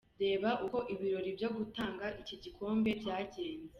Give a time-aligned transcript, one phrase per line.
[0.23, 3.69] Reba uko ibirori byo gutanga iki gikombe byagenze:.